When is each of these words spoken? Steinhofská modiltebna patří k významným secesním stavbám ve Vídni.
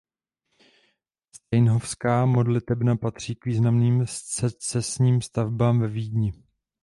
Steinhofská 1.31 2.25
modiltebna 2.25 2.95
patří 2.95 3.35
k 3.35 3.45
významným 3.45 4.03
secesním 4.39 5.21
stavbám 5.21 5.79
ve 5.79 5.87
Vídni. 5.87 6.31